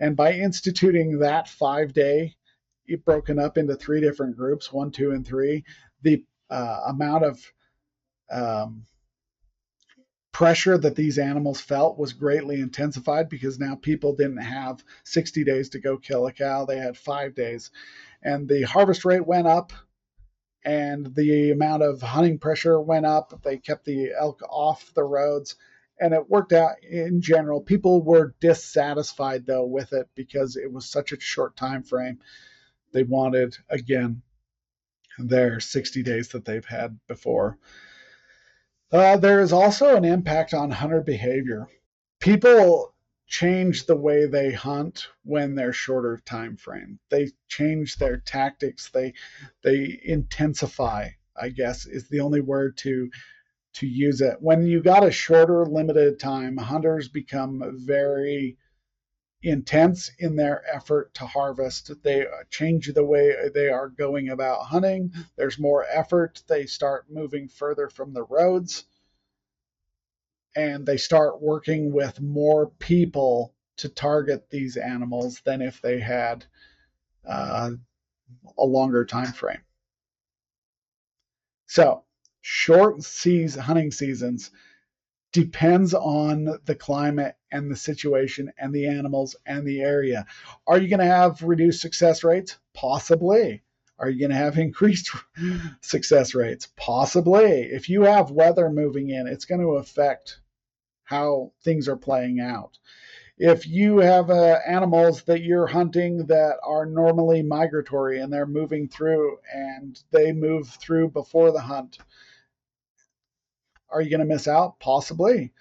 and 0.02 0.16
by 0.16 0.32
instituting 0.32 1.20
that 1.20 1.48
five 1.48 1.92
day, 1.92 2.34
broken 3.04 3.38
up 3.38 3.56
into 3.56 3.76
three 3.76 4.00
different 4.00 4.36
groups, 4.36 4.72
one, 4.72 4.90
two, 4.90 5.12
and 5.12 5.24
three. 5.24 5.64
The 6.02 6.24
uh, 6.50 6.80
amount 6.88 7.24
of 7.24 7.52
um, 8.28 8.84
pressure 10.32 10.76
that 10.76 10.96
these 10.96 11.18
animals 11.18 11.60
felt 11.60 12.00
was 12.00 12.12
greatly 12.12 12.60
intensified 12.60 13.28
because 13.28 13.60
now 13.60 13.76
people 13.76 14.16
didn't 14.16 14.38
have 14.38 14.82
60 15.04 15.44
days 15.44 15.68
to 15.70 15.78
go 15.78 15.96
kill 15.96 16.26
a 16.26 16.32
cow, 16.32 16.64
they 16.64 16.78
had 16.78 16.96
five 16.96 17.36
days. 17.36 17.70
And 18.24 18.48
the 18.48 18.62
harvest 18.62 19.04
rate 19.04 19.24
went 19.24 19.46
up 19.46 19.72
and 20.64 21.14
the 21.14 21.52
amount 21.52 21.84
of 21.84 22.02
hunting 22.02 22.38
pressure 22.38 22.80
went 22.80 23.06
up. 23.06 23.40
They 23.44 23.56
kept 23.56 23.84
the 23.84 24.10
elk 24.18 24.42
off 24.50 24.92
the 24.94 25.04
roads 25.04 25.54
and 26.02 26.12
it 26.12 26.28
worked 26.28 26.52
out 26.52 26.82
in 26.82 27.20
general. 27.20 27.60
People 27.60 28.02
were 28.02 28.34
dissatisfied 28.40 29.46
though 29.46 29.64
with 29.64 29.92
it 29.92 30.08
because 30.16 30.56
it 30.56 30.70
was 30.70 30.90
such 30.90 31.12
a 31.12 31.20
short 31.20 31.56
time 31.56 31.84
frame. 31.84 32.18
They 32.92 33.04
wanted 33.04 33.56
again 33.70 34.22
their 35.18 35.60
60 35.60 36.02
days 36.02 36.28
that 36.28 36.44
they've 36.44 36.64
had 36.64 36.98
before. 37.06 37.56
Uh, 38.90 39.16
there 39.16 39.40
is 39.40 39.52
also 39.52 39.96
an 39.96 40.04
impact 40.04 40.52
on 40.52 40.72
hunter 40.72 41.00
behavior. 41.00 41.68
People 42.18 42.94
change 43.28 43.86
the 43.86 43.96
way 43.96 44.26
they 44.26 44.52
hunt 44.52 45.06
when 45.22 45.54
they're 45.54 45.72
shorter 45.72 46.20
time 46.26 46.56
frame. 46.56 46.98
They 47.10 47.30
change 47.48 47.96
their 47.96 48.16
tactics. 48.16 48.90
They 48.90 49.14
they 49.62 50.00
intensify. 50.04 51.10
I 51.40 51.48
guess 51.48 51.86
is 51.86 52.08
the 52.08 52.20
only 52.20 52.40
word 52.40 52.76
to 52.78 53.08
to 53.74 53.86
use 53.86 54.20
it. 54.20 54.36
When 54.40 54.66
you 54.66 54.82
got 54.82 55.06
a 55.06 55.10
shorter 55.10 55.64
limited 55.66 56.18
time, 56.18 56.56
hunters 56.56 57.08
become 57.08 57.62
very 57.76 58.56
intense 59.42 60.10
in 60.18 60.36
their 60.36 60.62
effort 60.72 61.14
to 61.14 61.26
harvest. 61.26 61.90
They 62.02 62.26
change 62.50 62.92
the 62.92 63.04
way 63.04 63.34
they 63.54 63.68
are 63.68 63.88
going 63.88 64.28
about 64.28 64.66
hunting. 64.66 65.12
There's 65.36 65.58
more 65.58 65.84
effort. 65.90 66.42
They 66.46 66.66
start 66.66 67.06
moving 67.10 67.48
further 67.48 67.88
from 67.88 68.12
the 68.12 68.24
roads 68.24 68.84
and 70.54 70.86
they 70.86 70.96
start 70.96 71.40
working 71.40 71.92
with 71.92 72.20
more 72.20 72.70
people 72.78 73.54
to 73.78 73.88
target 73.88 74.50
these 74.50 74.76
animals 74.76 75.40
than 75.44 75.62
if 75.62 75.80
they 75.80 75.98
had 75.98 76.44
uh, 77.26 77.70
a 78.58 78.64
longer 78.64 79.04
time 79.04 79.32
frame. 79.32 79.62
So, 81.66 82.04
short 82.42 83.02
season 83.02 83.62
hunting 83.62 83.90
seasons 83.90 84.50
depends 85.32 85.94
on 85.94 86.58
the 86.66 86.74
climate 86.74 87.36
and 87.50 87.70
the 87.70 87.76
situation 87.76 88.52
and 88.58 88.74
the 88.74 88.86
animals 88.86 89.34
and 89.46 89.66
the 89.66 89.80
area. 89.80 90.26
Are 90.66 90.78
you 90.78 90.88
going 90.88 91.00
to 91.00 91.06
have 91.06 91.42
reduced 91.42 91.80
success 91.80 92.22
rates? 92.22 92.58
Possibly. 92.74 93.62
Are 93.98 94.10
you 94.10 94.18
going 94.20 94.30
to 94.30 94.36
have 94.36 94.58
increased 94.58 95.10
success 95.80 96.34
rates? 96.34 96.68
Possibly. 96.76 97.62
If 97.62 97.88
you 97.88 98.02
have 98.02 98.30
weather 98.30 98.68
moving 98.68 99.08
in, 99.08 99.26
it's 99.26 99.46
going 99.46 99.62
to 99.62 99.76
affect 99.76 100.40
how 101.04 101.52
things 101.62 101.88
are 101.88 101.96
playing 101.96 102.40
out. 102.40 102.78
If 103.38 103.66
you 103.66 103.98
have 103.98 104.30
uh, 104.30 104.58
animals 104.66 105.22
that 105.22 105.42
you're 105.42 105.66
hunting 105.66 106.26
that 106.26 106.56
are 106.62 106.86
normally 106.86 107.42
migratory 107.42 108.20
and 108.20 108.32
they're 108.32 108.46
moving 108.46 108.88
through 108.88 109.38
and 109.52 109.98
they 110.10 110.32
move 110.32 110.68
through 110.68 111.08
before 111.08 111.50
the 111.50 111.60
hunt, 111.60 111.98
are 113.92 114.00
you 114.00 114.10
going 114.10 114.20
to 114.20 114.26
miss 114.26 114.48
out? 114.48 114.78
Possibly. 114.80 115.52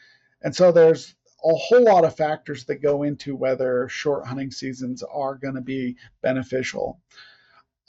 And 0.41 0.55
so 0.55 0.71
there's 0.71 1.15
a 1.43 1.53
whole 1.53 1.83
lot 1.83 2.05
of 2.05 2.15
factors 2.15 2.65
that 2.65 2.81
go 2.81 3.03
into 3.03 3.35
whether 3.35 3.89
short 3.89 4.25
hunting 4.25 4.51
seasons 4.51 5.03
are 5.03 5.35
going 5.35 5.55
to 5.55 5.61
be 5.61 5.97
beneficial. 6.21 6.99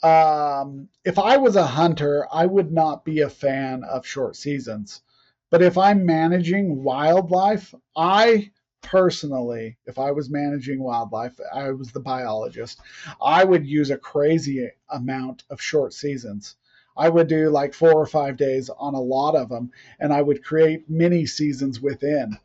Um, 0.01 0.89
if 1.05 1.17
I 1.17 1.37
was 1.37 1.55
a 1.55 1.65
hunter, 1.65 2.27
I 2.31 2.45
would 2.45 2.71
not 2.71 3.05
be 3.05 3.21
a 3.21 3.29
fan 3.29 3.83
of 3.83 4.05
short 4.05 4.35
seasons. 4.35 5.01
But 5.49 5.61
if 5.61 5.77
I'm 5.77 6.05
managing 6.05 6.83
wildlife, 6.83 7.73
I 7.95 8.51
personally, 8.81 9.77
if 9.85 9.97
I 9.97 10.11
was 10.11 10.29
managing 10.29 10.81
wildlife, 10.81 11.39
I 11.53 11.71
was 11.71 11.91
the 11.91 11.99
biologist, 11.99 12.79
I 13.21 13.43
would 13.43 13.65
use 13.65 13.89
a 13.91 13.97
crazy 13.97 14.69
amount 14.89 15.43
of 15.49 15.61
short 15.61 15.93
seasons. 15.93 16.55
I 16.95 17.09
would 17.09 17.27
do 17.27 17.49
like 17.49 17.73
four 17.73 17.93
or 17.93 18.05
five 18.05 18.37
days 18.37 18.69
on 18.69 18.93
a 18.93 19.01
lot 19.01 19.35
of 19.35 19.49
them, 19.49 19.71
and 19.99 20.13
I 20.13 20.21
would 20.21 20.43
create 20.43 20.89
mini 20.89 21.25
seasons 21.25 21.81
within. 21.81 22.37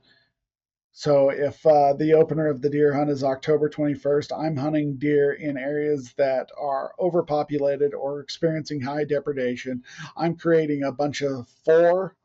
So 0.93 1.31
if 1.31 1.64
uh, 1.64 1.93
the 1.93 2.14
opener 2.14 2.49
of 2.49 2.61
the 2.61 2.71
deer 2.71 2.93
hunt 2.93 3.11
is 3.11 3.23
October 3.23 3.69
21st, 3.69 4.37
I'm 4.37 4.57
hunting 4.57 4.97
deer 4.97 5.33
in 5.33 5.57
areas 5.57 6.12
that 6.14 6.50
are 6.59 6.93
overpopulated 6.99 7.95
or 7.95 8.21
experiencing 8.21 8.81
high 8.81 9.05
depredation. 9.05 9.85
I'm 10.17 10.35
creating 10.35 10.83
a 10.83 10.90
bunch 10.90 11.23
of 11.23 11.47
four 11.64 12.17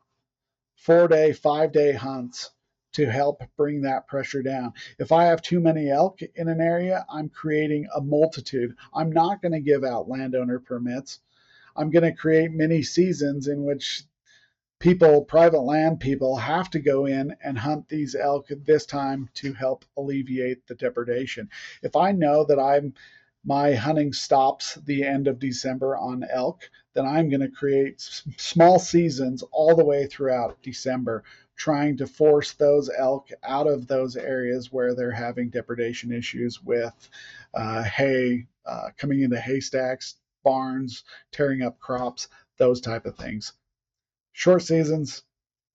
four 0.76 1.08
day, 1.08 1.32
five 1.32 1.72
day 1.72 1.92
hunts 1.92 2.50
to 2.92 3.06
help 3.06 3.42
bring 3.56 3.82
that 3.82 4.06
pressure 4.06 4.42
down. 4.42 4.72
If 4.98 5.12
I 5.12 5.24
have 5.24 5.40
too 5.40 5.60
many 5.60 5.90
elk 5.90 6.20
in 6.34 6.48
an 6.48 6.60
area, 6.60 7.06
I'm 7.08 7.28
creating 7.28 7.88
a 7.94 8.00
multitude. 8.00 8.76
I'm 8.92 9.10
not 9.10 9.40
going 9.40 9.52
to 9.52 9.60
give 9.60 9.84
out 9.84 10.08
landowner 10.08 10.58
permits. 10.58 11.20
I'm 11.76 11.90
going 11.90 12.04
to 12.04 12.12
create 12.12 12.52
many 12.52 12.82
seasons 12.82 13.48
in 13.48 13.64
which 13.64 14.04
people, 14.78 15.24
private 15.24 15.60
land 15.60 16.00
people, 16.00 16.36
have 16.36 16.70
to 16.70 16.78
go 16.78 17.06
in 17.06 17.34
and 17.42 17.58
hunt 17.58 17.88
these 17.88 18.14
elk 18.14 18.48
this 18.64 18.86
time 18.86 19.28
to 19.34 19.52
help 19.52 19.84
alleviate 19.96 20.66
the 20.66 20.74
depredation. 20.74 21.48
If 21.82 21.96
I 21.96 22.12
know 22.12 22.44
that 22.44 22.58
I'm 22.58 22.94
my 23.46 23.74
hunting 23.74 24.12
stops 24.12 24.76
the 24.86 25.04
end 25.04 25.28
of 25.28 25.38
December 25.38 25.96
on 25.96 26.24
elk, 26.32 26.70
then 26.94 27.04
I'm 27.04 27.28
going 27.28 27.42
to 27.42 27.50
create 27.50 28.00
small 28.38 28.78
seasons 28.78 29.44
all 29.52 29.76
the 29.76 29.84
way 29.84 30.06
throughout 30.06 30.62
December, 30.62 31.24
trying 31.56 31.96
to 31.98 32.06
force 32.06 32.54
those 32.54 32.90
elk 32.96 33.28
out 33.42 33.66
of 33.66 33.86
those 33.86 34.16
areas 34.16 34.72
where 34.72 34.94
they're 34.94 35.10
having 35.10 35.50
depredation 35.50 36.10
issues 36.10 36.62
with 36.62 37.10
uh, 37.52 37.82
hay 37.82 38.46
uh, 38.64 38.88
coming 38.96 39.20
into 39.20 39.38
haystacks, 39.38 40.16
barns, 40.44 41.02
tearing 41.32 41.62
up 41.62 41.80
crops, 41.80 42.28
those 42.58 42.80
type 42.80 43.06
of 43.06 43.16
things. 43.16 43.52
Short 44.32 44.62
seasons, 44.62 45.24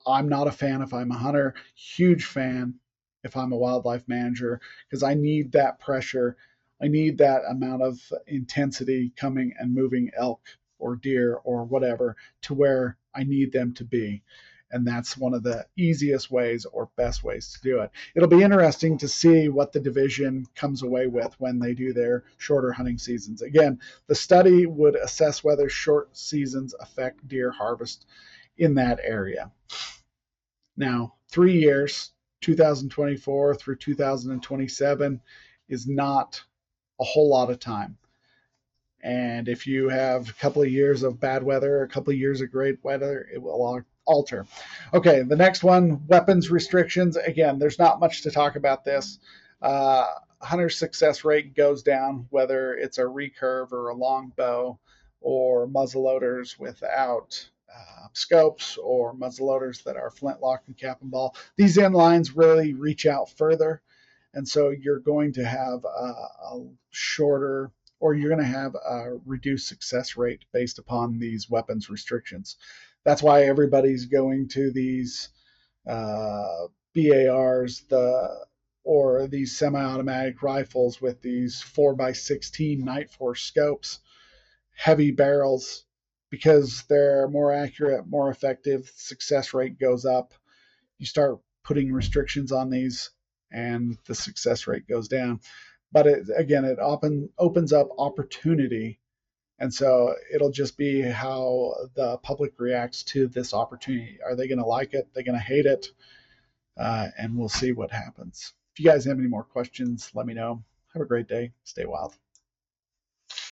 I'm 0.07 0.29
not 0.29 0.47
a 0.47 0.51
fan 0.51 0.81
if 0.81 0.93
I'm 0.93 1.11
a 1.11 1.17
hunter, 1.17 1.55
huge 1.75 2.25
fan 2.25 2.75
if 3.23 3.35
I'm 3.35 3.51
a 3.51 3.57
wildlife 3.57 4.07
manager 4.07 4.61
because 4.87 5.03
I 5.03 5.13
need 5.15 5.51
that 5.51 5.79
pressure 5.79 6.37
I 6.81 6.87
need 6.87 7.17
that 7.17 7.41
amount 7.49 7.81
of 7.81 7.99
intensity 8.27 9.11
coming 9.15 9.53
and 9.59 9.73
moving 9.73 10.11
elk 10.17 10.41
or 10.77 10.95
deer 10.95 11.35
or 11.35 11.65
whatever 11.65 12.15
to 12.43 12.53
where 12.53 12.97
I 13.13 13.23
need 13.23 13.51
them 13.51 13.73
to 13.75 13.83
be. 13.83 14.23
And 14.71 14.85
that's 14.85 15.17
one 15.17 15.33
of 15.33 15.43
the 15.43 15.65
easiest 15.77 16.29
ways 16.29 16.65
or 16.65 16.89
best 16.95 17.23
ways 17.23 17.53
to 17.53 17.61
do 17.61 17.79
it. 17.79 17.89
It'll 18.15 18.29
be 18.29 18.43
interesting 18.43 18.97
to 18.99 19.07
see 19.07 19.49
what 19.49 19.71
the 19.71 19.79
division 19.79 20.45
comes 20.55 20.83
away 20.83 21.07
with 21.07 21.33
when 21.39 21.59
they 21.59 21.73
do 21.73 21.91
their 21.91 22.23
shorter 22.37 22.71
hunting 22.71 22.99
seasons. 22.99 23.41
Again, 23.41 23.79
the 24.07 24.15
study 24.15 24.65
would 24.67 24.95
assess 24.95 25.43
whether 25.43 25.69
short 25.69 26.15
seasons 26.15 26.75
affect 26.79 27.27
deer 27.27 27.51
harvest 27.51 28.05
in 28.57 28.75
that 28.75 28.99
area. 29.03 29.51
Now, 30.77 31.15
three 31.29 31.59
years, 31.59 32.11
2024 32.41 33.55
through 33.55 33.75
2027, 33.77 35.21
is 35.67 35.87
not 35.87 36.41
a 36.99 37.03
whole 37.03 37.29
lot 37.29 37.49
of 37.49 37.59
time. 37.59 37.97
And 39.01 39.47
if 39.47 39.65
you 39.65 39.89
have 39.89 40.29
a 40.29 40.33
couple 40.33 40.61
of 40.61 40.69
years 40.69 41.03
of 41.03 41.19
bad 41.19 41.43
weather, 41.43 41.83
a 41.83 41.87
couple 41.87 42.11
of 42.11 42.19
years 42.19 42.41
of 42.41 42.51
great 42.51 42.83
weather, 42.83 43.27
it 43.33 43.41
will 43.41 43.83
alter. 44.09 44.45
Okay, 44.93 45.21
the 45.21 45.35
next 45.35 45.63
one 45.63 46.05
weapons 46.07 46.49
restrictions. 46.49 47.15
Again, 47.15 47.59
there's 47.59 47.79
not 47.79 47.99
much 47.99 48.23
to 48.23 48.31
talk 48.31 48.55
about 48.55 48.83
this. 48.83 49.19
Uh, 49.61 50.05
hunter 50.41 50.69
success 50.69 51.23
rate 51.23 51.55
goes 51.55 51.83
down, 51.83 52.25
whether 52.29 52.73
it's 52.73 52.97
a 52.97 53.03
recurve 53.03 53.71
or 53.71 53.89
a 53.89 53.95
long 53.95 54.33
bow 54.35 54.79
or 55.21 55.67
muzzleloaders 55.67 56.59
without 56.59 57.49
uh, 57.73 58.07
scopes 58.13 58.77
or 58.77 59.13
muzzleloaders 59.15 59.83
that 59.83 59.95
are 59.95 60.09
flintlock 60.09 60.63
and 60.67 60.77
cap 60.77 61.01
and 61.01 61.11
ball. 61.11 61.35
These 61.57 61.77
inlines 61.77 62.31
really 62.35 62.73
reach 62.73 63.05
out 63.05 63.29
further 63.29 63.81
and 64.33 64.47
so 64.47 64.69
you're 64.69 64.99
going 64.99 65.33
to 65.33 65.45
have 65.45 65.83
a, 65.85 66.13
a 66.53 66.67
shorter 66.91 67.71
or 67.99 68.13
you're 68.13 68.29
going 68.29 68.41
to 68.41 68.57
have 68.57 68.75
a 68.75 69.17
reduced 69.25 69.67
success 69.67 70.15
rate 70.15 70.45
based 70.53 70.79
upon 70.79 71.19
these 71.19 71.49
weapons 71.49 71.89
restrictions. 71.89 72.55
That's 73.05 73.23
why 73.23 73.43
everybody's 73.43 74.05
going 74.05 74.49
to 74.49 74.71
these 74.71 75.29
uh, 75.87 76.67
BARs, 76.93 77.83
the 77.89 78.45
or 78.83 79.27
these 79.27 79.57
semi-automatic 79.57 80.41
rifles 80.41 81.01
with 81.01 81.21
these 81.21 81.63
4x16 81.75 82.81
Nightforce 82.81 83.39
scopes, 83.39 83.99
heavy 84.75 85.11
barrels, 85.11 85.85
because 86.29 86.83
they're 86.89 87.27
more 87.27 87.51
accurate, 87.51 88.07
more 88.07 88.29
effective. 88.29 88.91
Success 88.95 89.53
rate 89.53 89.79
goes 89.79 90.05
up. 90.05 90.33
You 90.97 91.05
start 91.05 91.39
putting 91.63 91.91
restrictions 91.91 92.51
on 92.51 92.69
these 92.69 93.11
and 93.51 93.97
the 94.05 94.15
success 94.15 94.67
rate 94.67 94.87
goes 94.87 95.07
down. 95.07 95.39
But 95.91 96.07
it, 96.07 96.27
again, 96.35 96.65
it 96.65 96.77
open, 96.79 97.29
opens 97.37 97.73
up 97.73 97.89
opportunity. 97.97 98.99
And 99.59 99.73
so 99.73 100.15
it'll 100.33 100.51
just 100.51 100.77
be 100.77 101.01
how 101.01 101.73
the 101.93 102.17
public 102.17 102.53
reacts 102.57 103.03
to 103.03 103.27
this 103.27 103.53
opportunity. 103.53 104.19
Are 104.25 104.35
they 104.35 104.47
going 104.47 104.59
to 104.59 104.65
like 104.65 104.93
it? 104.93 105.09
They're 105.13 105.21
they 105.21 105.25
going 105.25 105.37
to 105.37 105.43
hate 105.43 105.65
it? 105.65 105.87
Uh, 106.77 107.09
and 107.17 107.37
we'll 107.37 107.49
see 107.49 107.73
what 107.73 107.91
happens. 107.91 108.53
If 108.73 108.79
you 108.79 108.89
guys 108.89 109.03
have 109.05 109.19
any 109.19 109.27
more 109.27 109.43
questions, 109.43 110.11
let 110.13 110.25
me 110.25 110.33
know. 110.33 110.63
Have 110.93 111.01
a 111.01 111.05
great 111.05 111.27
day. 111.27 111.51
Stay 111.65 111.85
wild. 111.85 112.15